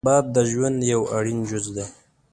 باد 0.07 0.25
د 0.35 0.37
ژوند 0.51 0.77
یو 0.93 1.01
اړین 1.17 1.39
جز 1.49 1.65
دی 1.75 1.85